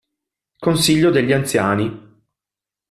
[0.57, 2.19] Consiglio degli Anziani